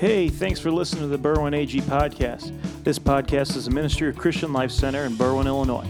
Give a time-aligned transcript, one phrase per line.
[0.00, 2.54] Hey, thanks for listening to the Berwyn AG podcast.
[2.84, 5.86] This podcast is a ministry of Christian Life Center in Berwyn, Illinois.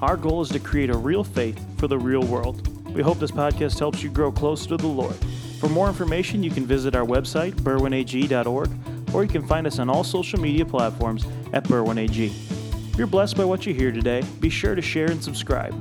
[0.00, 2.64] Our goal is to create a real faith for the real world.
[2.94, 5.16] We hope this podcast helps you grow closer to the Lord.
[5.58, 8.70] For more information, you can visit our website, berwynag.org,
[9.12, 12.30] or you can find us on all social media platforms at berwynag.
[12.30, 15.74] If you're blessed by what you hear today, be sure to share and subscribe.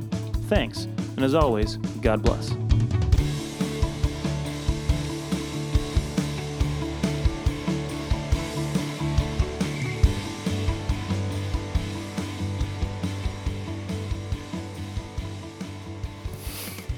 [0.47, 0.85] Thanks,
[1.15, 2.55] and as always, God bless.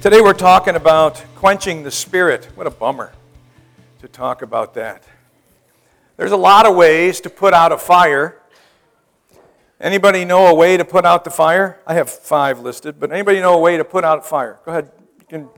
[0.00, 2.48] Today we're talking about quenching the spirit.
[2.54, 3.12] What a bummer
[3.98, 5.04] to talk about that.
[6.16, 8.40] There's a lot of ways to put out a fire.
[9.78, 11.80] Anybody know a way to put out the fire?
[11.86, 14.58] I have five listed, but anybody know a way to put out a fire?
[14.64, 14.90] Go ahead.
[15.18, 15.48] You can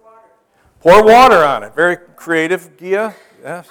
[0.81, 1.77] pour water on it.
[1.77, 3.15] Very creative, Gia.
[3.45, 3.69] Yes.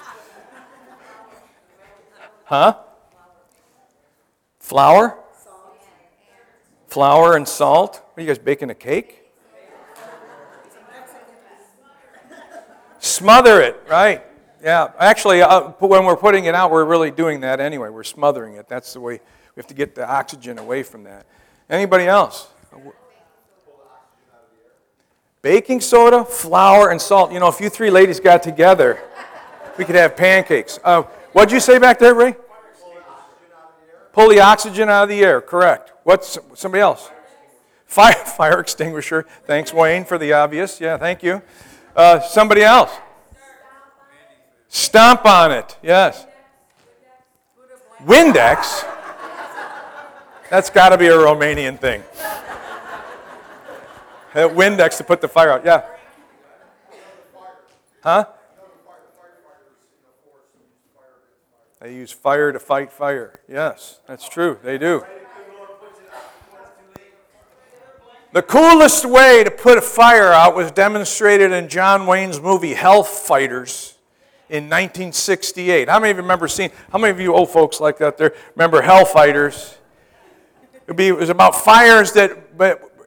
[2.44, 2.78] Huh?
[4.58, 5.18] Flour?
[6.86, 8.02] Flour and salt.
[8.16, 9.21] Are you guys baking a cake?
[13.02, 14.24] Smother it, right?
[14.62, 17.88] Yeah, actually, uh, when we're putting it out, we're really doing that anyway.
[17.88, 18.68] We're smothering it.
[18.68, 21.26] That's the way we have to get the oxygen away from that.
[21.68, 22.46] Anybody else?
[25.42, 27.32] Baking soda, flour, and salt.
[27.32, 29.02] You know, if you three ladies got together,
[29.76, 30.78] we could have pancakes.
[30.84, 32.36] Uh, what'd you say back there, Ray?
[34.12, 35.40] Pull the oxygen out of the air.
[35.40, 35.92] Correct.
[36.04, 37.10] What's somebody else?
[37.84, 39.26] Fire, fire extinguisher.
[39.44, 40.80] Thanks, Wayne, for the obvious.
[40.80, 41.42] Yeah, thank you.
[41.94, 42.90] Uh, somebody else.
[44.68, 45.76] Stomp on it.
[45.82, 46.26] Yes.
[48.04, 48.88] Windex.
[50.50, 52.02] That's got to be a Romanian thing.
[54.32, 55.64] Windex to put the fire out.
[55.64, 55.84] Yeah.
[58.02, 58.24] Huh?
[61.80, 63.32] They use fire to fight fire.
[63.48, 64.58] Yes, that's true.
[64.62, 65.04] They do.
[68.32, 73.02] The coolest way to put a fire out was demonstrated in John Wayne's movie Hell
[73.02, 73.98] Fighters
[74.48, 75.86] in 1968.
[75.86, 78.34] How many of you remember seeing, how many of you old folks like that there
[78.56, 79.76] remember Hell Fighters?
[80.88, 82.38] It, be, it was about fires that,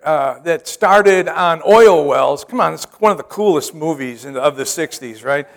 [0.03, 2.45] uh, that started on oil wells.
[2.45, 5.47] Come on, it's one of the coolest movies of the 60s, right?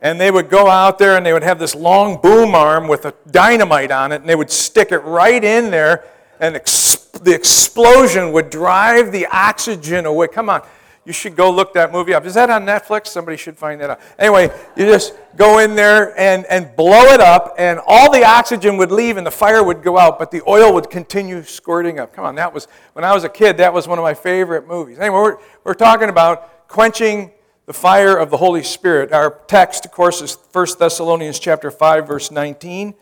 [0.00, 3.04] And they would go out there and they would have this long boom arm with
[3.04, 6.04] a dynamite on it, and they would stick it right in there
[6.42, 10.26] and the explosion would drive the oxygen away.
[10.26, 10.62] Come on,
[11.04, 12.26] you should go look that movie up.
[12.26, 13.06] Is that on Netflix?
[13.06, 14.00] Somebody should find that out.
[14.18, 18.76] Anyway, you just go in there and, and blow it up, and all the oxygen
[18.76, 22.12] would leave and the fire would go out, but the oil would continue squirting up.
[22.12, 24.66] Come on, that was, when I was a kid, that was one of my favorite
[24.66, 24.98] movies.
[24.98, 27.30] Anyway, we're, we're talking about quenching
[27.66, 29.12] the fire of the Holy Spirit.
[29.12, 32.94] Our text, of course, is 1 Thessalonians chapter 5, verse 19,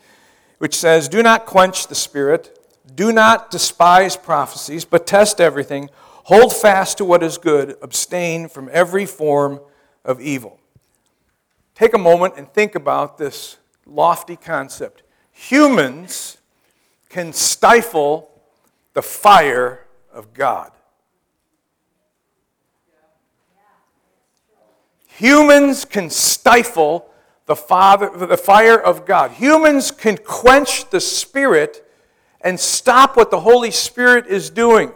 [0.59, 2.59] which says, Do not quench the Spirit.
[2.95, 5.91] Do not despise prophecies, but test everything.
[6.25, 7.77] Hold fast to what is good.
[7.83, 9.61] Abstain from every form
[10.05, 10.59] of evil.
[11.75, 13.57] Take a moment and think about this
[13.87, 15.03] lofty concept.
[15.33, 16.39] Humans
[17.09, 18.31] can stifle
[18.93, 20.73] the fire of God.
[25.09, 27.11] Humans can stifle
[27.47, 29.33] the, fire of God.
[29.33, 31.87] Humans can quench the spirit
[32.43, 34.93] and stop what the Holy Spirit is doing.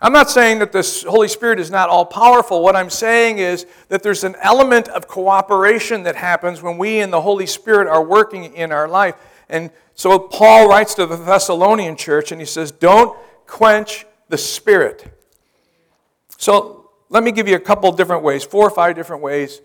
[0.00, 2.60] I'm not saying that the Holy Spirit is not all powerful.
[2.60, 7.12] What I'm saying is that there's an element of cooperation that happens when we and
[7.12, 9.14] the Holy Spirit are working in our life.
[9.48, 15.06] And so Paul writes to the Thessalonian church and he says, Don't quench the Spirit.
[16.36, 19.60] So let me give you a couple different ways, four or five different ways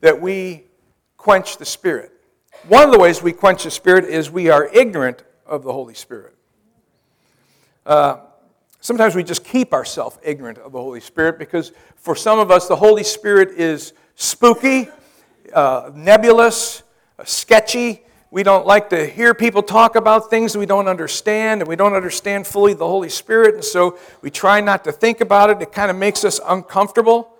[0.00, 0.64] that we
[1.16, 2.10] quench the Spirit.
[2.66, 5.94] One of the ways we quench the Spirit is we are ignorant of the Holy
[5.94, 6.34] Spirit.
[7.88, 8.20] Uh,
[8.80, 12.68] sometimes we just keep ourselves ignorant of the Holy Spirit because for some of us,
[12.68, 14.88] the Holy Spirit is spooky,
[15.54, 16.82] uh, nebulous,
[17.18, 18.02] uh, sketchy.
[18.30, 21.94] We don't like to hear people talk about things we don't understand, and we don't
[21.94, 25.62] understand fully the Holy Spirit, and so we try not to think about it.
[25.62, 27.38] It kind of makes us uncomfortable.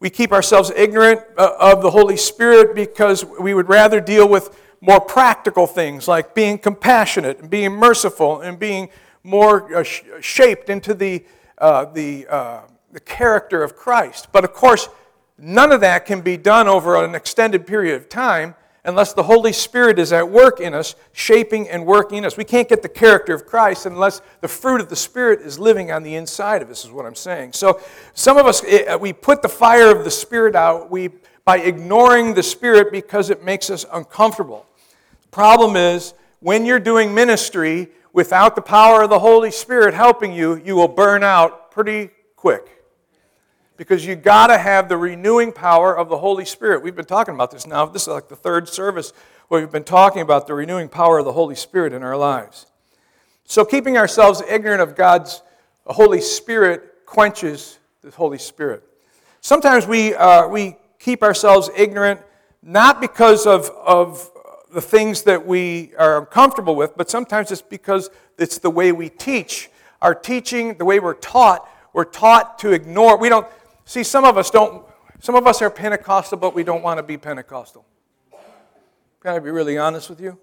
[0.00, 4.58] We keep ourselves ignorant uh, of the Holy Spirit because we would rather deal with
[4.80, 8.88] more practical things like being compassionate and being merciful and being
[9.26, 11.24] more uh, sh- shaped into the,
[11.58, 12.60] uh, the, uh,
[12.92, 14.28] the character of Christ.
[14.32, 14.88] But of course,
[15.36, 19.52] none of that can be done over an extended period of time unless the Holy
[19.52, 22.36] Spirit is at work in us, shaping and working in us.
[22.36, 25.90] We can't get the character of Christ unless the fruit of the Spirit is living
[25.90, 27.52] on the inside of us, is what I'm saying.
[27.52, 27.80] So
[28.14, 31.10] some of us, eh, we put the fire of the Spirit out we,
[31.44, 34.64] by ignoring the Spirit because it makes us uncomfortable.
[35.32, 40.56] Problem is, when you're doing ministry without the power of the Holy Spirit helping you,
[40.64, 42.82] you will burn out pretty quick.
[43.76, 46.82] Because you got to have the renewing power of the Holy Spirit.
[46.82, 47.84] We've been talking about this now.
[47.84, 49.12] This is like the third service
[49.48, 52.64] where we've been talking about the renewing power of the Holy Spirit in our lives.
[53.44, 55.42] So, keeping ourselves ignorant of God's
[55.84, 58.82] Holy Spirit quenches the Holy Spirit.
[59.42, 62.22] Sometimes we, uh, we keep ourselves ignorant
[62.62, 64.30] not because of, of
[64.76, 69.08] the things that we are comfortable with, but sometimes it's because it's the way we
[69.08, 69.70] teach.
[70.02, 73.16] Our teaching, the way we're taught, we're taught to ignore.
[73.16, 73.46] We don't
[73.86, 74.84] see some of us don't
[75.18, 77.86] some of us are Pentecostal, but we don't want to be Pentecostal.
[79.22, 80.38] Can I be really honest with you?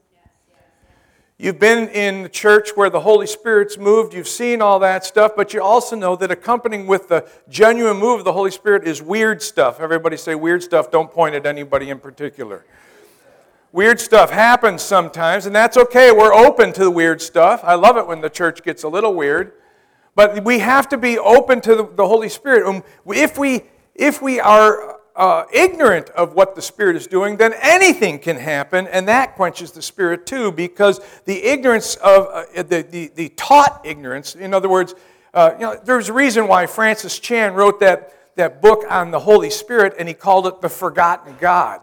[1.38, 5.34] You've been in the church where the Holy Spirit's moved, you've seen all that stuff,
[5.36, 9.00] but you also know that accompanying with the genuine move of the Holy Spirit is
[9.00, 9.80] weird stuff.
[9.80, 12.66] Everybody say weird stuff, don't point at anybody in particular.
[13.74, 16.12] Weird stuff happens sometimes, and that's okay.
[16.12, 17.62] We're open to the weird stuff.
[17.64, 19.54] I love it when the church gets a little weird.
[20.14, 22.84] But we have to be open to the, Holy Spirit.
[23.08, 23.64] If we,
[23.96, 28.86] if we are uh, ignorant of what the Spirit is doing, then anything can happen,
[28.90, 33.82] and that quenches the Spirit too, because the ignorance of uh, the, the, the, taught
[33.84, 34.94] ignorance, in other words,
[35.34, 39.20] uh, you know, there's a reason why Francis Chan wrote that, that book on the
[39.20, 41.82] Holy Spirit, and he called it The Forgotten God.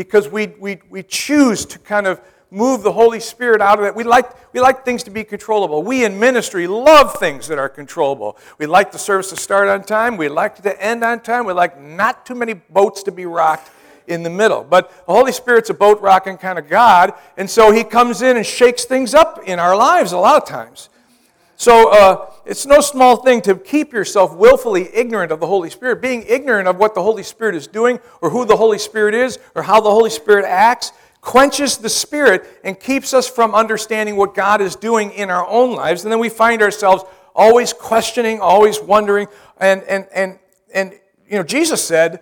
[0.00, 3.94] Because we, we, we choose to kind of move the Holy Spirit out of that.
[3.94, 5.82] We like, we like things to be controllable.
[5.82, 8.38] We in ministry love things that are controllable.
[8.56, 10.16] We like the service to start on time.
[10.16, 11.44] We like it to end on time.
[11.44, 13.70] We like not too many boats to be rocked
[14.06, 14.64] in the middle.
[14.64, 18.38] But the Holy Spirit's a boat rocking kind of God, and so He comes in
[18.38, 20.88] and shakes things up in our lives a lot of times.
[21.56, 26.00] So uh, it's no small thing to keep yourself willfully ignorant of the Holy Spirit.
[26.00, 29.38] Being ignorant of what the Holy Spirit is doing, or who the Holy Spirit is,
[29.54, 34.34] or how the Holy Spirit acts, quenches the spirit and keeps us from understanding what
[34.34, 36.04] God is doing in our own lives.
[36.04, 37.04] And then we find ourselves
[37.34, 39.26] always questioning, always wondering.
[39.58, 40.38] And, and, and,
[40.72, 40.92] and
[41.28, 42.20] you know, Jesus said,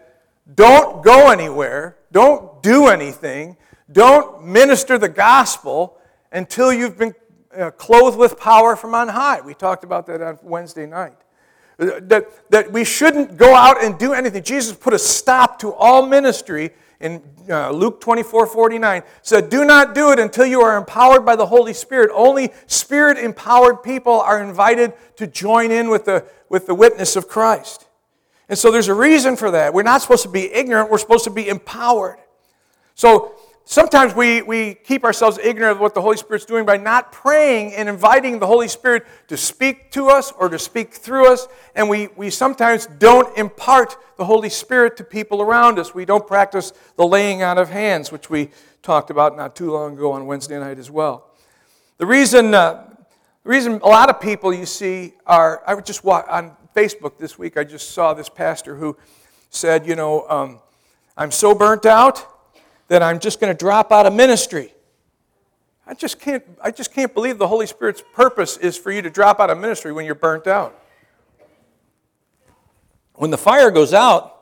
[0.54, 3.56] don't go anywhere, don't do anything,
[3.90, 5.96] don't minister the gospel
[6.32, 7.14] until you've been
[7.56, 9.40] uh, clothed with power from on high.
[9.40, 11.16] We talked about that on Wednesday night.
[11.78, 14.42] That, that we shouldn't go out and do anything.
[14.42, 19.94] Jesus put a stop to all ministry in uh, Luke 24 49 said, Do not
[19.94, 22.10] do it until you are empowered by the Holy Spirit.
[22.12, 27.28] Only spirit empowered people are invited to join in with the, with the witness of
[27.28, 27.86] Christ.
[28.48, 29.72] And so there's a reason for that.
[29.72, 32.18] We're not supposed to be ignorant, we're supposed to be empowered.
[32.94, 33.36] So
[33.70, 37.74] Sometimes we, we keep ourselves ignorant of what the Holy Spirit's doing by not praying
[37.74, 41.46] and inviting the Holy Spirit to speak to us or to speak through us.
[41.74, 45.94] And we, we sometimes don't impart the Holy Spirit to people around us.
[45.94, 48.48] We don't practice the laying on of hands, which we
[48.80, 51.26] talked about not too long ago on Wednesday night as well.
[51.98, 52.88] The reason, uh,
[53.44, 57.38] the reason a lot of people you see are, I just watch, on Facebook this
[57.38, 58.96] week, I just saw this pastor who
[59.50, 60.60] said, you know, um,
[61.18, 62.37] I'm so burnt out
[62.88, 64.74] that I'm just going to drop out of ministry.
[65.86, 69.10] I just can't, I just can't believe the Holy Spirit's purpose is for you to
[69.10, 70.78] drop out of ministry when you're burnt out.
[73.14, 74.34] When the fire goes out,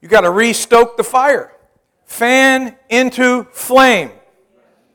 [0.00, 1.52] you got to restoke the fire.
[2.04, 4.12] Fan into flame.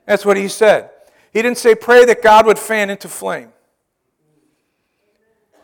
[0.05, 0.89] That's what he said.
[1.33, 3.51] He didn't say pray that God would fan into flame.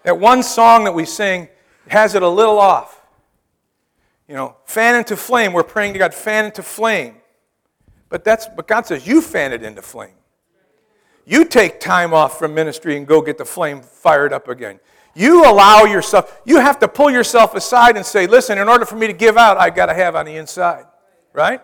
[0.03, 1.50] That one song that we sing
[1.88, 2.97] has it a little off.
[4.27, 5.53] You know, fan into flame.
[5.53, 7.15] We're praying to God, fan into flame.
[8.10, 10.15] But that's but God says you fan it into flame.
[11.25, 14.79] You take time off from ministry and go get the flame fired up again.
[15.13, 18.96] You allow yourself, you have to pull yourself aside and say, listen, in order for
[18.96, 20.86] me to give out, I've got to have on the inside.
[21.34, 21.60] Right?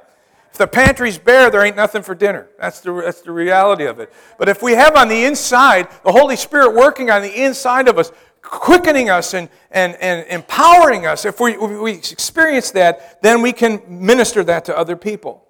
[0.52, 2.50] If the pantry's bare, there ain't nothing for dinner.
[2.60, 4.12] That's the, that's the reality of it.
[4.38, 7.98] But if we have on the inside the Holy Spirit working on the inside of
[7.98, 8.12] us,
[8.44, 13.82] quickening us and, and, and empowering us, if we, we experience that, then we can
[13.88, 15.48] minister that to other people.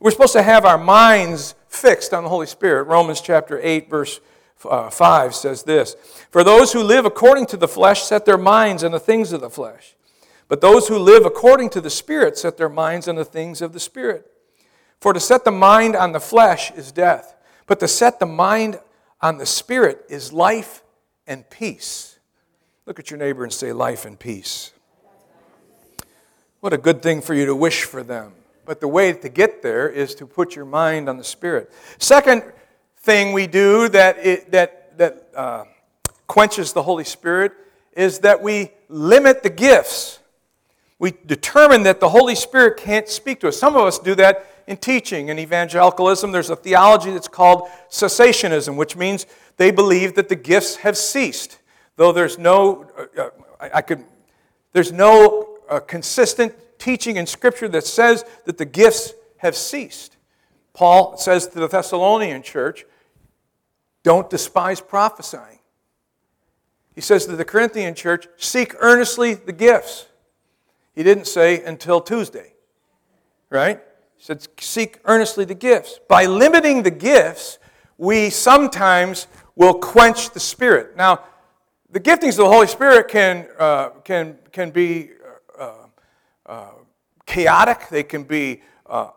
[0.00, 2.84] We're supposed to have our minds fixed on the Holy Spirit.
[2.84, 4.20] Romans chapter 8, verse
[4.68, 5.94] uh, 5 says this
[6.30, 9.40] For those who live according to the flesh set their minds on the things of
[9.40, 9.94] the flesh,
[10.48, 13.72] but those who live according to the Spirit set their minds on the things of
[13.72, 14.26] the Spirit.
[15.00, 17.34] For to set the mind on the flesh is death,
[17.66, 18.80] but to set the mind
[19.20, 20.82] on the Spirit is life
[21.26, 22.11] and peace.
[22.84, 24.72] Look at your neighbor and say, Life and peace.
[26.60, 28.32] What a good thing for you to wish for them.
[28.64, 31.72] But the way to get there is to put your mind on the Spirit.
[31.98, 32.44] Second
[32.98, 35.64] thing we do that, it, that, that uh,
[36.26, 37.52] quenches the Holy Spirit
[37.94, 40.20] is that we limit the gifts.
[40.98, 43.58] We determine that the Holy Spirit can't speak to us.
[43.58, 45.28] Some of us do that in teaching.
[45.28, 50.76] In evangelicalism, there's a theology that's called cessationism, which means they believe that the gifts
[50.76, 51.58] have ceased.
[51.96, 53.28] Though there's no, uh,
[53.60, 54.04] I, I, could,
[54.72, 60.16] there's no uh, consistent teaching in Scripture that says that the gifts have ceased.
[60.72, 62.86] Paul says to the Thessalonian church,
[64.02, 65.58] don't despise prophesying.
[66.94, 70.06] He says to the Corinthian church, seek earnestly the gifts.
[70.94, 72.52] He didn't say until Tuesday,
[73.48, 73.80] right?
[74.16, 76.00] He said, seek earnestly the gifts.
[76.08, 77.58] By limiting the gifts,
[77.96, 80.96] we sometimes will quench the Spirit.
[80.96, 81.20] Now,
[81.92, 85.10] the giftings of the Holy Spirit can, uh, can, can be
[85.58, 85.72] uh,
[86.46, 86.70] uh,
[87.26, 89.10] chaotic, they can be uh,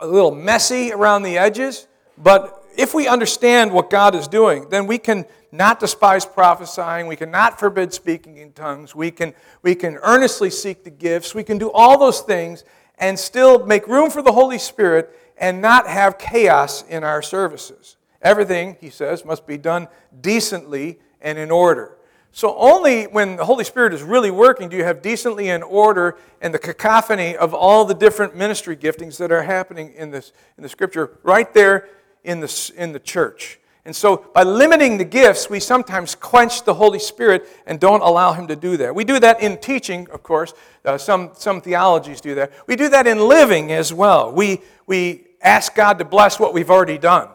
[0.00, 4.86] a little messy around the edges, but if we understand what God is doing, then
[4.86, 9.74] we can not despise prophesying, we can not forbid speaking in tongues, we can, we
[9.74, 12.62] can earnestly seek the gifts, we can do all those things
[12.98, 17.96] and still make room for the Holy Spirit and not have chaos in our services.
[18.22, 19.88] Everything, he says, must be done
[20.20, 21.96] decently and in order.
[22.30, 26.16] So, only when the Holy Spirit is really working do you have decently in order
[26.40, 30.62] and the cacophony of all the different ministry giftings that are happening in, this, in
[30.62, 31.88] the scripture right there
[32.24, 33.58] in the, in the church.
[33.84, 38.34] And so, by limiting the gifts, we sometimes quench the Holy Spirit and don't allow
[38.34, 38.94] Him to do that.
[38.94, 40.52] We do that in teaching, of course.
[40.84, 42.52] Uh, some, some theologies do that.
[42.66, 44.30] We do that in living as well.
[44.30, 47.30] We, we ask God to bless what we've already done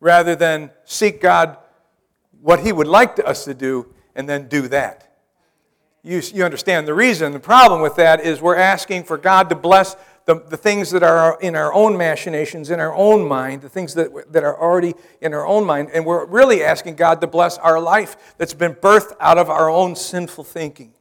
[0.00, 1.58] rather than seek God
[2.42, 5.06] what He would like to, us to do and then do that.
[6.02, 7.32] You, you understand the reason.
[7.32, 11.02] The problem with that is we're asking for God to bless the, the things that
[11.02, 14.94] are in our own machinations, in our own mind, the things that, that are already
[15.20, 15.90] in our own mind.
[15.92, 19.68] And we're really asking God to bless our life that's been birthed out of our
[19.68, 20.92] own sinful thinking.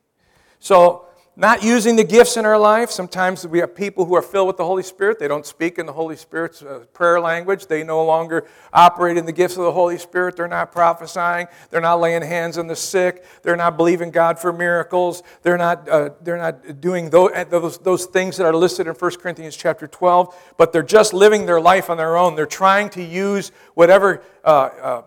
[0.60, 1.06] So
[1.40, 2.92] not using the gifts in our life.
[2.92, 5.20] Sometimes we have people who are filled with the Holy Spirit.
[5.20, 7.68] They don't speak in the Holy Spirit's uh, prayer language.
[7.68, 10.36] They no longer operate in the gifts of the Holy Spirit.
[10.36, 11.48] They're not prophesying.
[11.72, 13.24] They're not laying hands on the sick.
[13.42, 15.24] They're not believing God for miracles.
[15.42, 19.12] They're not, uh, they're not doing those, those, those things that are listed in 1
[19.16, 22.36] Corinthians chapter 12, but they're just living their life on their own.
[22.36, 24.22] They're trying to use whatever.
[24.44, 24.50] Uh,
[24.82, 25.02] uh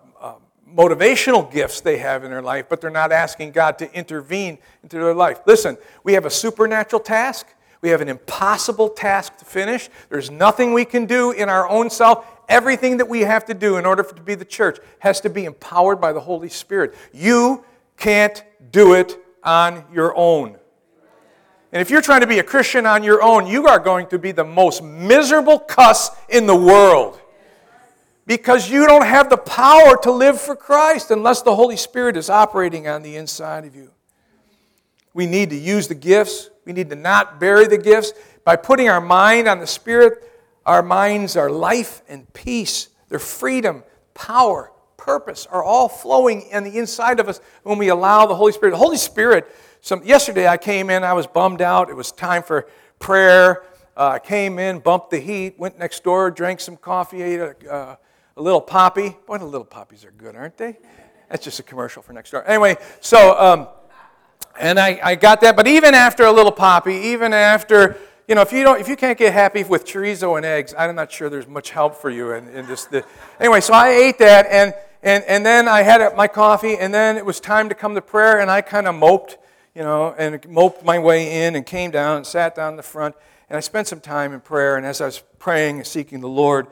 [0.75, 4.97] motivational gifts they have in their life, but they're not asking God to intervene into
[4.97, 5.41] their life.
[5.47, 7.47] Listen, we have a supernatural task.
[7.81, 9.91] We have an impossible task to finish.
[10.09, 12.26] There's nothing we can do in our own self.
[12.49, 15.45] Everything that we have to do in order to be the church has to be
[15.47, 16.95] empowered by the Holy Spirit.
[17.12, 17.64] You
[17.97, 20.57] can't do it on your own.
[21.73, 24.19] And if you're trying to be a Christian on your own, you are going to
[24.19, 27.22] be the most miserable cuss in the world
[28.26, 32.31] because you don't have the power to live for Christ unless the Holy Spirit is
[32.31, 33.91] operating on the inside of you.
[35.14, 36.50] We need to use the gifts.
[36.64, 38.12] We need to not bury the gifts.
[38.45, 40.31] By putting our mind on the Spirit,
[40.64, 42.88] our minds are life and peace.
[43.09, 43.83] Their freedom,
[44.14, 48.52] power, purpose are all flowing in the inside of us when we allow the Holy
[48.52, 48.73] Spirit.
[48.73, 49.50] The Holy Spirit,
[49.81, 51.91] some, yesterday I came in, I was bummed out.
[51.91, 52.69] It was time for
[53.00, 53.64] prayer.
[53.97, 57.57] Uh, I came in, bumped the heat, went next door, drank some coffee, ate a,
[57.71, 57.97] uh,
[58.37, 59.17] a little poppy.
[59.27, 60.79] Boy, the little poppies are good, aren't they?
[61.29, 62.47] That's just a commercial for next door.
[62.47, 63.69] Anyway, so, um,
[64.59, 65.57] and I, I got that.
[65.57, 67.97] But even after a little poppy, even after,
[68.29, 70.95] you know, if you, don't, if you can't get happy with chorizo and eggs, I'm
[70.95, 72.85] not sure there's much help for you in, in this.
[72.85, 73.05] The,
[73.41, 77.17] anyway, so I ate that, and, and, and then I had my coffee, and then
[77.17, 79.39] it was time to come to prayer, and I kind of moped,
[79.75, 82.83] you know, and moped my way in and came down and sat down in the
[82.83, 83.15] front.
[83.49, 86.29] And I spent some time in prayer, and as I was praying and seeking the
[86.29, 86.67] Lord,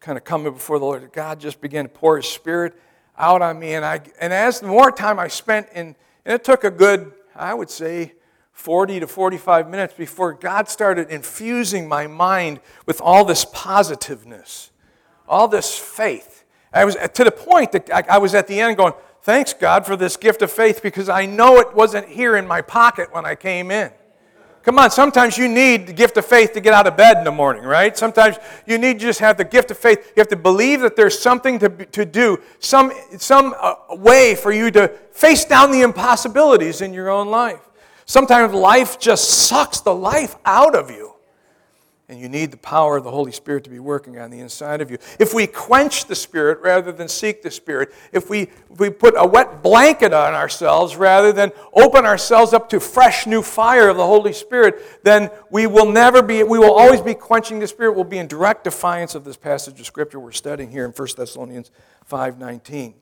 [0.00, 1.12] kind of coming before the Lord.
[1.12, 2.74] God just began to pour His Spirit
[3.16, 3.74] out on me.
[3.74, 7.12] And, I, and as the more time I spent in, and it took a good,
[7.34, 8.14] I would say,
[8.52, 14.70] 40 to 45 minutes before God started infusing my mind with all this positiveness,
[15.28, 16.44] all this faith.
[16.72, 19.86] I was to the point that I, I was at the end going, Thanks, God,
[19.86, 23.24] for this gift of faith because I know it wasn't here in my pocket when
[23.24, 23.90] I came in.
[24.64, 27.24] Come on, sometimes you need the gift of faith to get out of bed in
[27.24, 27.94] the morning, right?
[27.94, 30.12] Sometimes you need to just have the gift of faith.
[30.16, 34.52] You have to believe that there's something to, to do, some, some uh, way for
[34.52, 37.60] you to face down the impossibilities in your own life.
[38.06, 41.13] Sometimes life just sucks the life out of you.
[42.06, 44.82] And you need the power of the Holy Spirit to be working on the inside
[44.82, 44.98] of you.
[45.18, 49.14] If we quench the Spirit rather than seek the Spirit, if we, if we put
[49.16, 53.96] a wet blanket on ourselves rather than open ourselves up to fresh new fire of
[53.96, 57.94] the Holy Spirit, then we will never be, we will always be quenching the Spirit.
[57.94, 61.08] We'll be in direct defiance of this passage of Scripture we're studying here in 1
[61.16, 61.70] Thessalonians
[62.10, 62.92] 5.19.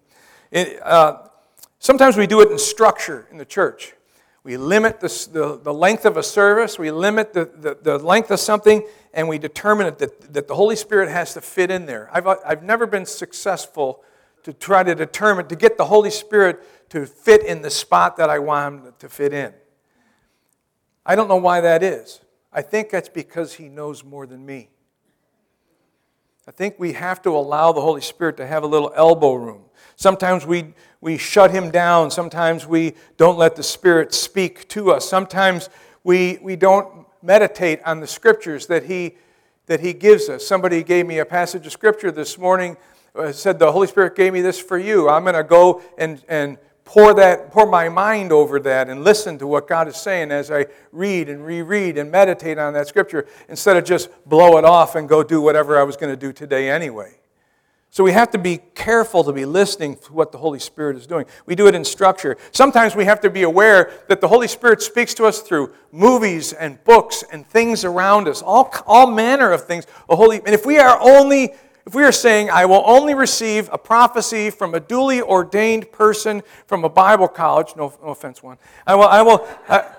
[0.53, 1.27] It, uh,
[1.81, 3.95] sometimes we do it in structure in the church.
[4.45, 8.31] We limit the, the, the length of a service, we limit the, the, the, length
[8.33, 8.85] of something,
[9.15, 12.11] and we determine that, that the Holy Spirit has to fit in there.
[12.13, 14.03] I've, uh, I've never been successful
[14.43, 18.31] to try to determine, to get the Holy Spirit to fit in the spot that
[18.31, 19.55] I want him to fit in.
[21.07, 22.21] I don't know why that is.
[22.53, 24.71] I think that's because he knows more than me.
[26.47, 29.63] I think we have to allow the Holy Spirit to have a little elbow room.
[29.95, 32.11] Sometimes we, we shut him down.
[32.11, 35.09] Sometimes we don't let the Spirit speak to us.
[35.09, 35.71] Sometimes
[36.03, 39.15] we, we don't meditate on the scriptures that he,
[39.67, 40.45] that he gives us.
[40.45, 42.77] Somebody gave me a passage of scripture this morning,
[43.15, 45.09] uh, said, The Holy Spirit gave me this for you.
[45.09, 49.39] I'm going to go and, and pour that pour my mind over that and listen
[49.39, 53.27] to what God is saying as I read and reread and meditate on that scripture
[53.49, 56.33] instead of just blow it off and go do whatever I was going to do
[56.33, 57.19] today anyway.
[57.95, 61.07] So we have to be careful to be listening to what the Holy Spirit is
[61.07, 61.27] doing.
[61.45, 62.39] We do it in structure.
[62.51, 66.55] Sometimes we have to be aware that the Holy Spirit speaks to us through movies
[66.55, 69.87] and books and things around us, all, all manner of things.
[70.09, 71.53] The Holy, and if we are only
[71.87, 76.43] if we are saying, I will only receive a prophecy from a duly ordained person
[76.67, 79.95] from a Bible college, no, no offense, one, I will, I will, I,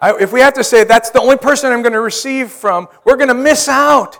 [0.00, 2.88] I, if we have to say that's the only person I'm going to receive from,
[3.04, 4.18] we're going to miss out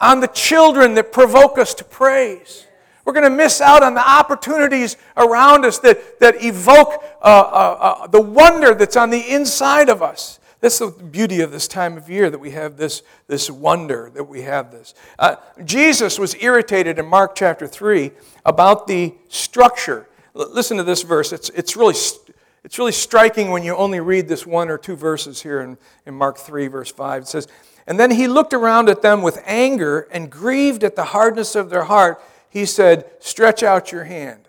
[0.00, 2.66] on the children that provoke us to praise.
[3.04, 7.78] We're going to miss out on the opportunities around us that, that evoke uh, uh,
[8.02, 10.38] uh, the wonder that's on the inside of us.
[10.60, 14.24] That's the beauty of this time of year that we have this, this wonder, that
[14.24, 14.92] we have this.
[15.18, 18.10] Uh, Jesus was irritated in Mark chapter 3
[18.44, 20.08] about the structure.
[20.34, 21.32] L- listen to this verse.
[21.32, 21.94] It's, it's, really,
[22.64, 26.14] it's really striking when you only read this one or two verses here in, in
[26.14, 27.22] Mark 3, verse 5.
[27.22, 27.46] It says,
[27.86, 31.70] And then he looked around at them with anger and grieved at the hardness of
[31.70, 32.20] their heart.
[32.50, 34.48] He said, Stretch out your hand.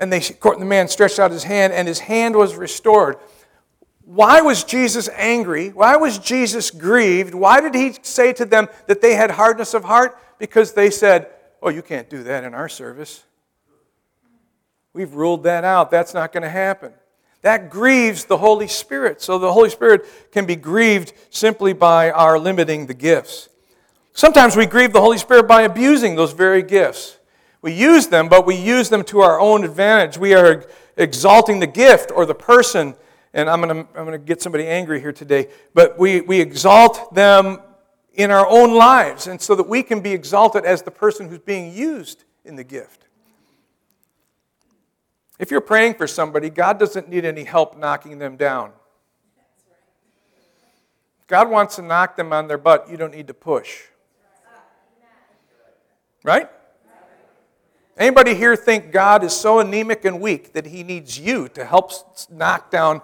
[0.00, 3.18] And they, the man stretched out his hand, and his hand was restored.
[4.14, 5.70] Why was Jesus angry?
[5.70, 7.34] Why was Jesus grieved?
[7.34, 10.18] Why did he say to them that they had hardness of heart?
[10.38, 11.30] Because they said,
[11.62, 13.24] Oh, you can't do that in our service.
[14.92, 15.90] We've ruled that out.
[15.90, 16.92] That's not going to happen.
[17.40, 19.22] That grieves the Holy Spirit.
[19.22, 23.48] So the Holy Spirit can be grieved simply by our limiting the gifts.
[24.12, 27.16] Sometimes we grieve the Holy Spirit by abusing those very gifts.
[27.62, 30.18] We use them, but we use them to our own advantage.
[30.18, 30.66] We are
[30.98, 32.94] exalting the gift or the person
[33.34, 36.40] and I'm going to I'm going to get somebody angry here today, but we, we
[36.40, 37.60] exalt them
[38.14, 41.38] in our own lives, and so that we can be exalted as the person who's
[41.38, 43.06] being used in the gift.
[45.38, 48.72] If you're praying for somebody, God doesn't need any help knocking them down.
[51.26, 52.90] God wants to knock them on their butt.
[52.90, 53.80] You don't need to push.
[56.22, 56.48] Right?
[57.96, 61.92] Anybody here think God is so anemic and weak that he needs you to help
[62.30, 63.00] knock down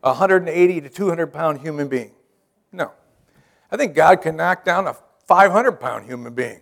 [0.00, 2.12] 180 to 200 pound human being.
[2.72, 2.92] No.
[3.70, 6.60] I think God can knock down a 500 pound human being.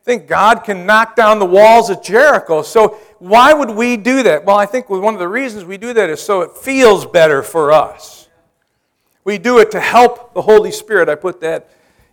[0.00, 2.62] I think God can knock down the walls of Jericho.
[2.62, 4.46] So, why would we do that?
[4.46, 7.42] Well, I think one of the reasons we do that is so it feels better
[7.42, 8.28] for us.
[9.24, 11.10] We do it to help the Holy Spirit.
[11.10, 11.70] I put that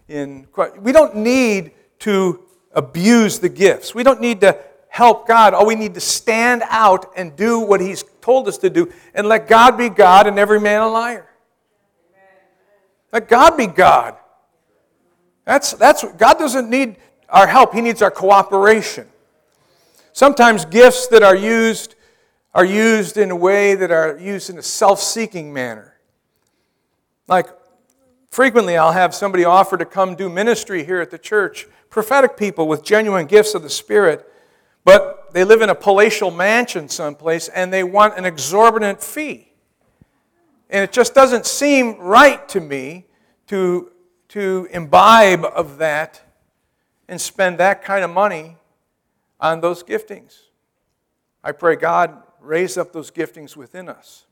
[0.09, 0.47] in.
[0.79, 3.95] We don't need to abuse the gifts.
[3.95, 4.59] We don't need to
[4.89, 5.53] help God.
[5.53, 9.25] All we need to stand out and do what He's told us to do and
[9.25, 11.29] let God be God and every man a liar.
[13.13, 14.17] Let God be God.
[15.45, 16.97] That's, that's God doesn't need
[17.29, 19.07] our help, He needs our cooperation.
[20.11, 21.95] Sometimes gifts that are used
[22.53, 25.97] are used in a way that are used in a self seeking manner.
[27.29, 27.47] Like,
[28.29, 32.67] frequently I'll have somebody offer to come do ministry here at the church, prophetic people
[32.67, 34.29] with genuine gifts of the Spirit
[34.87, 39.51] but they live in a palatial mansion someplace and they want an exorbitant fee.
[40.69, 43.03] And it just doesn't seem right to me
[43.47, 43.91] to,
[44.29, 46.21] to imbibe of that
[47.09, 48.55] and spend that kind of money
[49.41, 50.39] on those giftings.
[51.43, 54.25] I pray God raise up those giftings within us.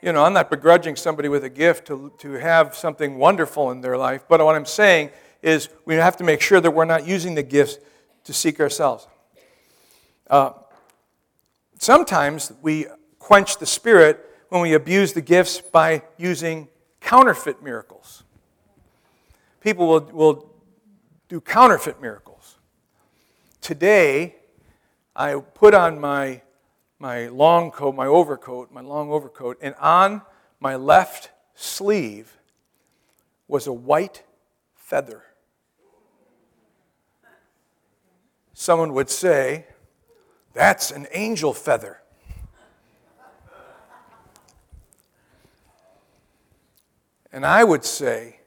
[0.00, 3.82] You know, I'm not begrudging somebody with a gift to, to have something wonderful in
[3.82, 5.10] their life, but what I'm saying
[5.42, 7.76] is we have to make sure that we're not using the gifts
[8.24, 9.08] to seek ourselves.
[10.32, 10.54] Uh,
[11.78, 12.86] sometimes we
[13.18, 14.18] quench the Spirit
[14.48, 16.68] when we abuse the gifts by using
[17.02, 18.22] counterfeit miracles.
[19.60, 20.50] People will, will
[21.28, 22.56] do counterfeit miracles.
[23.60, 24.36] Today,
[25.14, 26.40] I put on my,
[26.98, 30.22] my long coat, my overcoat, my long overcoat, and on
[30.60, 32.38] my left sleeve
[33.48, 34.22] was a white
[34.76, 35.24] feather.
[38.54, 39.66] Someone would say,
[40.54, 41.98] that's an angel feather.
[47.32, 48.40] And I would say,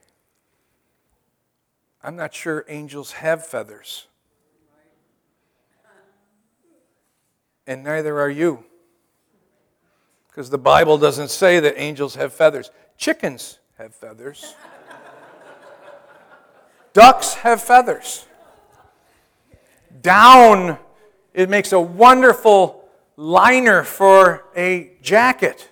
[2.02, 4.06] I'm not sure angels have feathers.
[7.66, 8.62] And neither are you.
[10.28, 12.70] Because the Bible doesn't say that angels have feathers.
[12.96, 14.54] Chickens have feathers,
[16.92, 18.24] ducks have feathers,
[20.00, 20.78] down
[21.36, 25.68] it makes a wonderful liner for a jacket.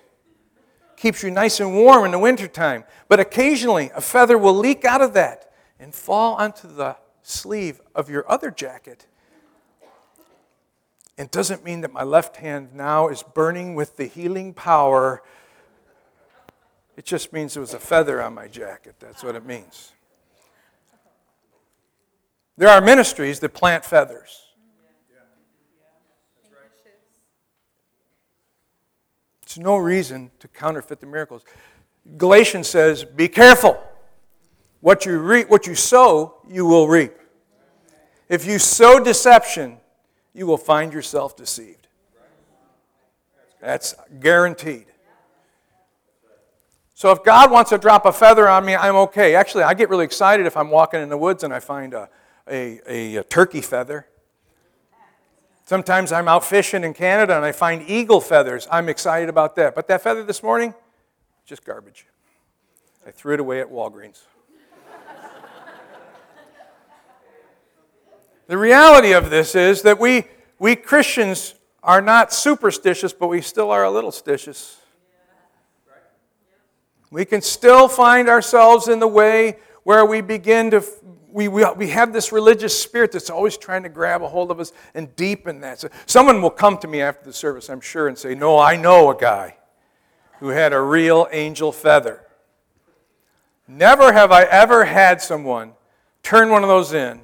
[0.95, 2.83] Keeps you nice and warm in the wintertime.
[3.09, 8.11] But occasionally, a feather will leak out of that and fall onto the sleeve of
[8.11, 9.07] your other jacket.
[11.17, 15.23] It doesn't mean that my left hand now is burning with the healing power.
[16.95, 18.97] It just means there was a feather on my jacket.
[18.99, 19.93] That's what it means.
[22.55, 24.44] There are ministries that plant feathers.
[29.55, 31.45] It's no reason to counterfeit the miracles.
[32.17, 33.81] Galatians says, be careful.
[34.81, 37.13] What you, reap, what you sow, you will reap.
[38.27, 39.77] If you sow deception,
[40.33, 41.87] you will find yourself deceived.
[43.61, 44.87] That's guaranteed.
[46.93, 49.35] So if God wants to drop a feather on me, I'm okay.
[49.35, 52.09] Actually, I get really excited if I'm walking in the woods and I find a,
[52.51, 54.05] a, a, a turkey feather.
[55.67, 58.67] Sometimes I'm out fishing in Canada and I find eagle feathers.
[58.71, 59.73] I'm excited about that.
[59.73, 60.75] But that feather this morning,
[61.43, 62.05] just garbage.
[63.05, 64.21] I threw it away at Walgreens.
[68.47, 70.25] the reality of this is that we,
[70.59, 74.75] we Christians are not superstitious, but we still are a little stitious.
[77.09, 80.83] We can still find ourselves in the way where we begin to
[81.35, 84.61] we, we, we have this religious spirit that's always trying to grab a hold of
[84.61, 85.81] us and deepen that.
[85.81, 88.77] So someone will come to me after the service, I'm sure, and say, No, I
[88.77, 89.57] know a guy
[90.39, 92.25] who had a real angel feather.
[93.67, 95.73] Never have I ever had someone
[96.23, 97.19] turn one of those in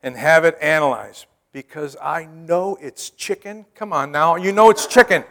[0.00, 3.66] and have it analyzed because I know it's chicken.
[3.74, 5.24] Come on now, you know it's chicken.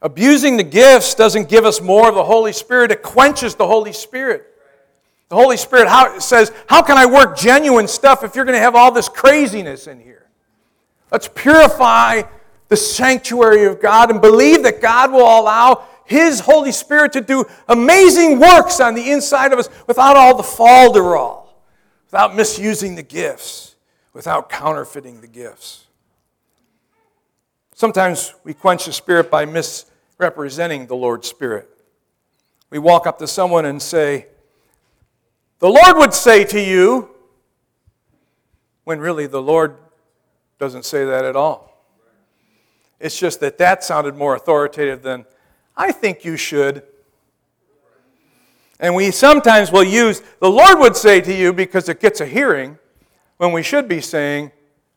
[0.00, 3.92] Abusing the gifts doesn't give us more of the Holy Spirit, it quenches the Holy
[3.92, 4.52] Spirit.
[5.34, 8.60] The Holy Spirit how, says, How can I work genuine stuff if you're going to
[8.60, 10.28] have all this craziness in here?
[11.10, 12.22] Let's purify
[12.68, 17.46] the sanctuary of God and believe that God will allow His Holy Spirit to do
[17.66, 21.48] amazing works on the inside of us without all the falderall,
[22.06, 23.74] without misusing the gifts,
[24.12, 25.88] without counterfeiting the gifts.
[27.74, 31.68] Sometimes we quench the Spirit by misrepresenting the Lord's Spirit.
[32.70, 34.28] We walk up to someone and say,
[35.64, 37.08] the Lord would say to you,
[38.84, 39.78] when really the Lord
[40.58, 41.88] doesn't say that at all.
[43.00, 45.24] It's just that that sounded more authoritative than,
[45.74, 46.82] I think you should.
[48.78, 52.26] And we sometimes will use, the Lord would say to you because it gets a
[52.26, 52.78] hearing,
[53.38, 54.52] when we should be saying,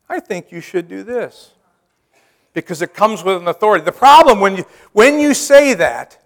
[0.10, 1.52] I think you should do this.
[2.54, 3.86] Because it comes with an authority.
[3.86, 6.22] The problem when you, when you say that,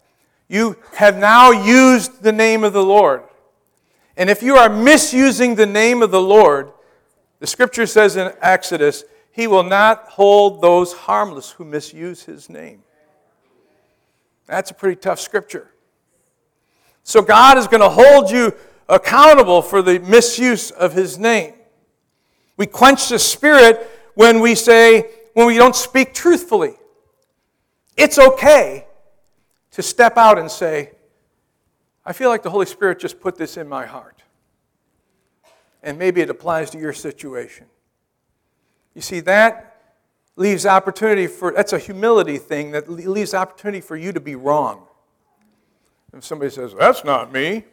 [0.47, 3.21] you have now used the name of the Lord.
[4.21, 6.73] And if you are misusing the name of the Lord,
[7.39, 12.84] the scripture says in Exodus, he will not hold those harmless who misuse his name.
[14.45, 15.71] That's a pretty tough scripture.
[17.01, 18.53] So God is going to hold you
[18.88, 21.55] accountable for the misuse of his name.
[22.57, 26.75] We quench the spirit when we say, when we don't speak truthfully.
[27.97, 28.86] It's okay
[29.71, 30.91] to step out and say,
[32.05, 34.23] I feel like the Holy Spirit just put this in my heart.
[35.83, 37.65] And maybe it applies to your situation.
[38.93, 39.71] You see, that
[40.35, 44.83] leaves opportunity for, that's a humility thing that leaves opportunity for you to be wrong.
[46.13, 47.63] If somebody says, that's not me,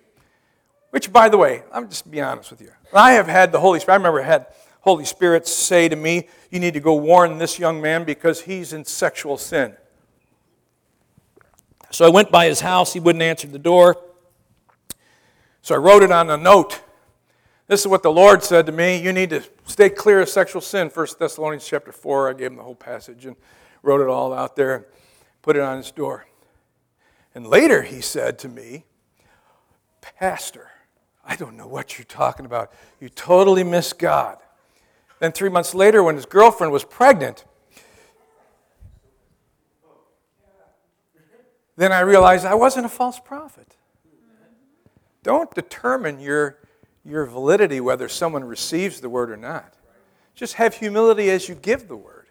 [0.91, 2.71] which, by the way, I'm just be honest with you.
[2.93, 4.47] I have had the Holy Spirit, I remember I had
[4.81, 8.73] Holy Spirit say to me, you need to go warn this young man because he's
[8.73, 9.75] in sexual sin.
[11.91, 13.97] So I went by his house, he wouldn't answer the door.
[15.69, 16.81] So I wrote it on a note.
[17.67, 19.03] This is what the Lord said to me.
[19.03, 20.89] You need to stay clear of sexual sin.
[20.89, 22.31] 1 Thessalonians chapter 4.
[22.31, 23.37] I gave him the whole passage and
[23.83, 24.85] wrote it all out there, and
[25.43, 26.27] put it on his door.
[27.35, 28.87] And later he said to me,
[30.01, 30.71] Pastor,
[31.23, 32.73] I don't know what you're talking about.
[32.99, 34.39] You totally miss God.
[35.19, 37.45] Then three months later, when his girlfriend was pregnant,
[41.77, 43.77] then I realized I wasn't a false prophet.
[45.23, 46.59] Don't determine your,
[47.05, 49.75] your validity whether someone receives the word or not.
[50.35, 52.27] Just have humility as you give the word.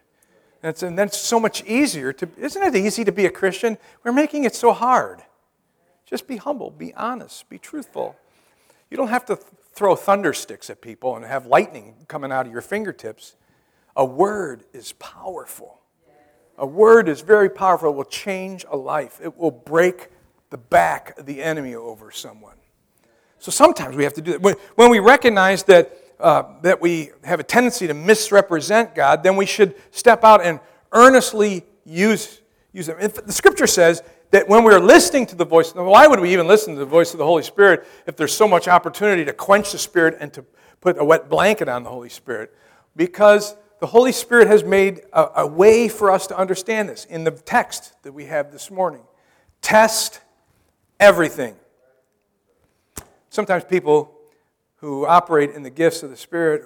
[0.62, 3.78] That's, and it's so much easier to, isn't it easy to be a Christian?
[4.04, 5.22] We're making it so hard.
[6.06, 8.16] Just be humble, be honest, be truthful.
[8.90, 12.48] You don't have to th- throw thunder sticks at people and have lightning coming out
[12.48, 13.36] of your fingertips.
[13.96, 15.82] A word is powerful.
[16.58, 17.92] A word is very powerful.
[17.92, 20.10] It will change a life, it will break
[20.50, 22.57] the back of the enemy over someone.
[23.40, 24.42] So sometimes we have to do that.
[24.42, 29.36] When, when we recognize that, uh, that we have a tendency to misrepresent God, then
[29.36, 30.60] we should step out and
[30.92, 32.42] earnestly use,
[32.74, 32.98] use them.
[33.00, 36.74] the scripture says that when we're listening to the voice, why would we even listen
[36.74, 39.78] to the voice of the Holy Spirit if there's so much opportunity to quench the
[39.78, 40.44] Spirit and to
[40.82, 42.54] put a wet blanket on the Holy Spirit?
[42.96, 47.24] Because the Holy Spirit has made a, a way for us to understand this in
[47.24, 49.02] the text that we have this morning.
[49.62, 50.20] Test
[51.00, 51.56] everything.
[53.38, 54.16] Sometimes people
[54.78, 56.64] who operate in the gifts of the Spirit,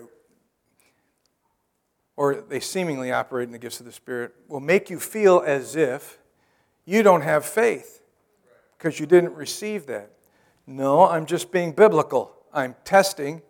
[2.16, 5.76] or they seemingly operate in the gifts of the Spirit, will make you feel as
[5.76, 6.18] if
[6.86, 8.02] you don't have faith
[8.78, 10.12] because you didn't receive that.
[10.66, 12.32] No, I'm just being biblical.
[12.54, 13.42] I'm testing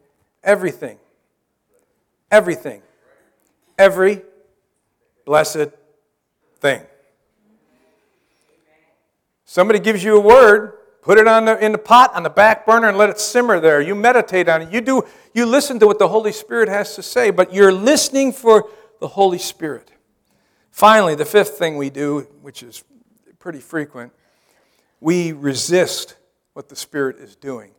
[0.43, 0.97] everything.
[2.31, 2.81] Everything.
[3.77, 4.23] Every
[5.25, 5.67] blessed
[6.57, 6.81] thing.
[9.45, 12.65] Somebody gives you a word, put it on the, in the pot on the back
[12.65, 13.81] burner and let it simmer there.
[13.81, 14.71] You meditate on it.
[14.71, 18.33] You do you listen to what the Holy Spirit has to say, but you're listening
[18.33, 19.91] for the Holy Spirit.
[20.71, 22.83] Finally, the fifth thing we do, which is
[23.39, 24.13] pretty frequent,
[24.99, 26.15] we resist
[26.53, 27.71] what the Spirit is doing.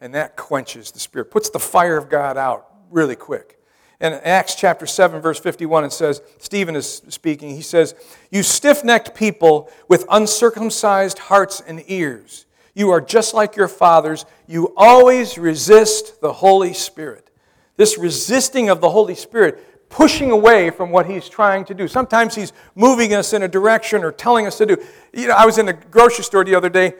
[0.00, 3.58] And that quenches the Spirit, puts the fire of God out really quick.
[4.00, 7.94] In Acts chapter 7, verse 51, it says, Stephen is speaking, he says,
[8.30, 12.46] You stiff necked people with uncircumcised hearts and ears,
[12.80, 14.24] you are just like your fathers.
[14.48, 17.30] You always resist the Holy Spirit.
[17.76, 21.86] This resisting of the Holy Spirit pushing away from what he's trying to do.
[21.86, 24.76] Sometimes he's moving us in a direction or telling us to do.
[25.12, 26.94] You know, I was in the grocery store the other day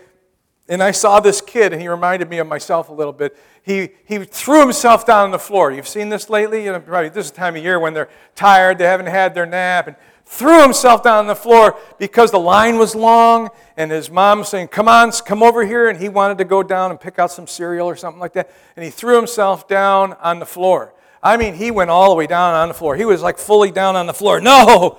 [0.68, 3.36] and I saw this kid and he reminded me of myself a little bit.
[3.62, 5.72] He, he threw himself down on the floor.
[5.72, 6.64] You've seen this lately?
[6.64, 9.34] You know, probably this is the time of year when they're tired, they haven't had
[9.34, 9.96] their nap, and
[10.30, 14.48] threw himself down on the floor because the line was long and his mom was
[14.48, 15.88] saying, Come on, come over here.
[15.88, 18.48] And he wanted to go down and pick out some cereal or something like that.
[18.76, 20.94] And he threw himself down on the floor.
[21.20, 22.94] I mean, he went all the way down on the floor.
[22.94, 24.40] He was like fully down on the floor.
[24.40, 24.98] No!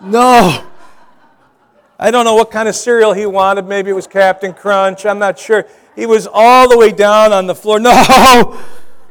[0.00, 0.66] No!
[1.98, 3.66] I don't know what kind of cereal he wanted.
[3.66, 5.04] Maybe it was Captain Crunch.
[5.04, 5.66] I'm not sure.
[5.94, 7.78] He was all the way down on the floor.
[7.78, 8.58] No!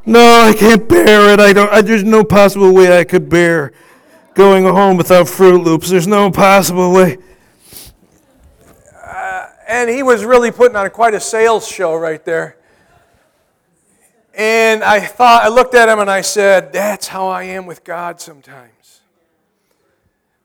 [0.04, 1.40] No, I can't bear it.
[1.40, 3.72] I don't I, there's no possible way I could bear
[4.34, 5.90] going home without Froot Loops.
[5.90, 7.18] There's no possible way.
[9.04, 12.58] Uh, and he was really putting on quite a sales show right there.
[14.34, 17.84] And I thought, I looked at him and I said, That's how I am with
[17.84, 19.02] God sometimes.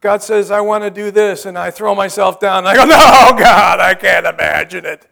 [0.01, 2.59] God says, I want to do this, and I throw myself down.
[2.59, 5.07] And I go, No, God, I can't imagine it.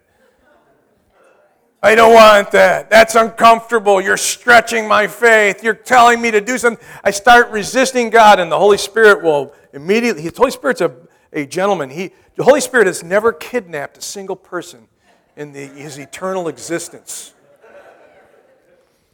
[1.85, 2.89] I don't want that.
[2.89, 4.01] That's uncomfortable.
[4.01, 5.63] You're stretching my faith.
[5.63, 6.83] You're telling me to do something.
[7.05, 10.27] I start resisting God, and the Holy Spirit will immediately.
[10.27, 10.97] The Holy Spirit's a,
[11.35, 11.91] a gentleman.
[11.91, 14.89] He, the Holy Spirit has never kidnapped a single person
[15.37, 17.35] in the, his eternal existence.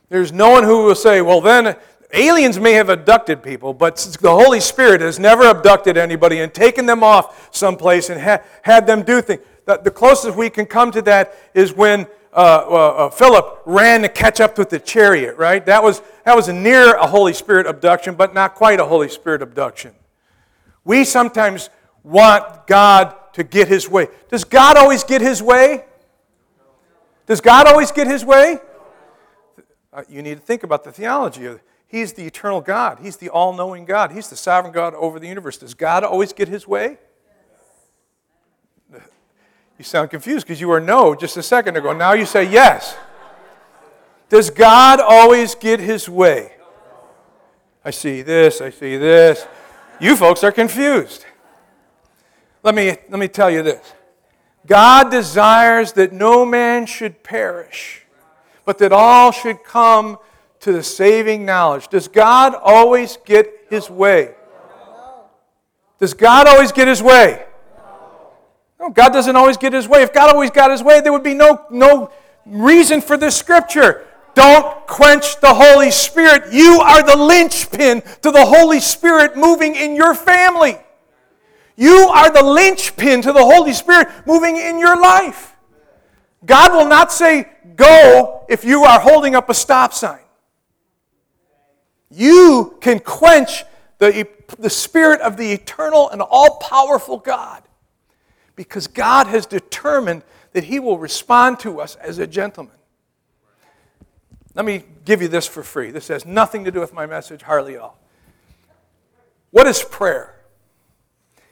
[0.08, 1.74] There's no one who will say, well, then
[2.12, 6.86] aliens may have abducted people, but the Holy Spirit has never abducted anybody and taken
[6.86, 9.42] them off someplace and ha- had them do things.
[9.64, 14.02] The, the, closest we can come to that is when uh, uh, uh, Philip ran
[14.02, 15.64] to catch up with the chariot, right?
[15.66, 19.42] That was, that was near a Holy Spirit abduction, but not quite a Holy Spirit
[19.42, 19.94] abduction.
[20.84, 21.70] We sometimes
[22.02, 24.08] want God to get his way.
[24.30, 25.84] Does God always get his way?
[27.26, 28.58] Does God always get his way?
[29.92, 33.00] uh, you need to think about the theology of He's the eternal God.
[33.02, 34.12] He's the all knowing God.
[34.12, 35.58] He's the sovereign God over the universe.
[35.58, 36.98] Does God always get his way?
[39.80, 41.94] You sound confused because you were no just a second ago.
[41.94, 42.98] Now you say yes.
[44.28, 46.52] Does God always get his way?
[47.82, 49.46] I see this, I see this.
[49.98, 51.24] You folks are confused.
[52.62, 53.94] Let me, let me tell you this
[54.66, 58.02] God desires that no man should perish
[58.66, 60.18] but that all should come
[60.58, 61.88] to the saving knowledge.
[61.88, 64.34] Does God always get his way?
[65.98, 67.46] Does God always get his way?
[68.80, 70.02] No, God doesn't always get his way.
[70.02, 72.10] If God always got his way, there would be no, no
[72.46, 74.06] reason for this scripture.
[74.34, 76.50] Don't quench the Holy Spirit.
[76.50, 80.78] You are the linchpin to the Holy Spirit moving in your family.
[81.76, 85.54] You are the linchpin to the Holy Spirit moving in your life.
[86.46, 90.20] God will not say, go if you are holding up a stop sign.
[92.10, 93.64] You can quench
[93.98, 94.26] the
[94.58, 97.62] the Spirit of the eternal and all powerful God.
[98.60, 102.74] Because God has determined that He will respond to us as a gentleman.
[104.54, 105.90] Let me give you this for free.
[105.90, 107.98] This has nothing to do with my message, hardly at all.
[109.50, 110.42] What is prayer?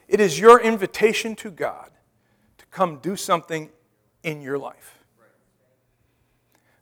[0.06, 1.92] It is your invitation to God
[2.58, 3.70] to come do something
[4.22, 4.98] in your life.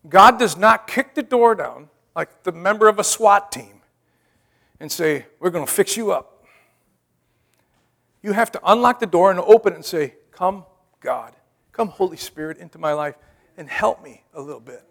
[0.08, 3.80] God does not kick the door down like the member of a SWAT team
[4.80, 6.35] and say, We're going to fix you up.
[8.22, 10.64] You have to unlock the door and open it and say, Come,
[11.00, 11.34] God.
[11.72, 13.16] Come, Holy Spirit, into my life
[13.56, 14.82] and help me a little bit.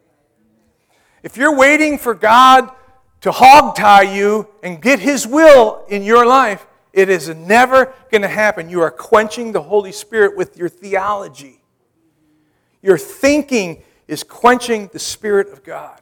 [1.24, 2.72] If you're waiting for God
[3.22, 8.28] to hogtie you and get His will in your life, it is never going to
[8.28, 8.70] happen.
[8.70, 11.62] You are quenching the Holy Spirit with your theology.
[12.82, 16.02] Your thinking is quenching the Spirit of God.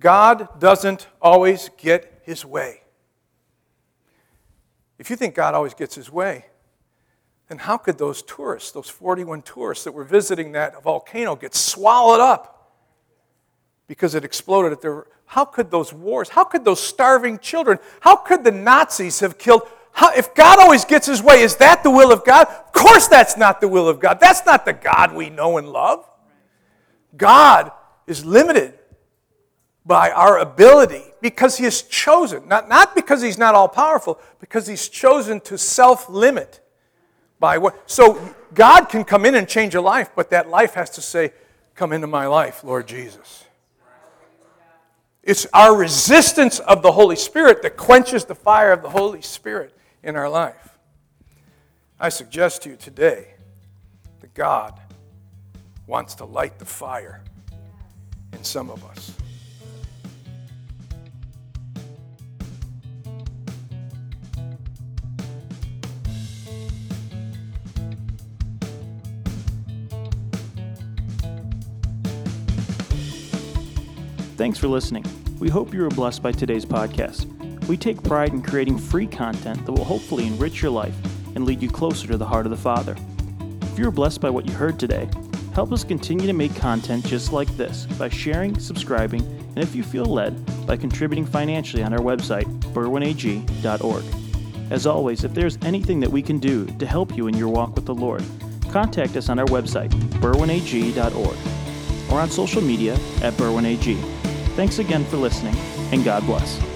[0.00, 2.82] God doesn't always get His way.
[4.98, 6.46] If you think God always gets His way,
[7.48, 12.20] then how could those tourists, those 41 tourists that were visiting that volcano, get swallowed
[12.20, 12.58] up
[13.88, 15.06] because it exploded at their.
[15.24, 19.62] How could those wars, how could those starving children, how could the Nazis have killed?
[19.92, 22.46] How, if God always gets his way, is that the will of God?
[22.46, 24.20] Of course, that's not the will of God.
[24.20, 26.08] That's not the God we know and love.
[27.16, 27.72] God
[28.06, 28.78] is limited
[29.84, 34.66] by our ability because he has chosen, not, not because he's not all powerful, because
[34.66, 36.60] he's chosen to self limit
[37.40, 37.90] by what.
[37.90, 41.32] So God can come in and change a life, but that life has to say,
[41.74, 43.44] Come into my life, Lord Jesus.
[45.22, 49.76] It's our resistance of the Holy Spirit that quenches the fire of the Holy Spirit
[50.02, 50.76] in our life.
[52.00, 53.34] I suggest to you today
[54.20, 54.80] that God
[55.86, 57.22] wants to light the fire
[58.32, 59.12] in some of us.
[74.48, 75.04] Thanks for listening.
[75.40, 77.26] We hope you were blessed by today's podcast.
[77.66, 80.96] We take pride in creating free content that will hopefully enrich your life
[81.34, 82.96] and lead you closer to the heart of the Father.
[83.60, 85.06] If you were blessed by what you heard today,
[85.52, 89.82] help us continue to make content just like this by sharing, subscribing, and if you
[89.82, 94.04] feel led, by contributing financially on our website, berwynag.org.
[94.72, 97.74] As always, if there's anything that we can do to help you in your walk
[97.74, 98.24] with the Lord,
[98.70, 99.90] contact us on our website,
[100.22, 101.36] berwynag.org,
[102.10, 104.17] or on social media at berwynag.
[104.58, 105.54] Thanks again for listening,
[105.92, 106.67] and God bless.